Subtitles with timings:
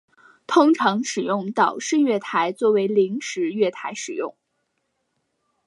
[0.47, 4.33] 通常使用岛式月台作为临时月台使用。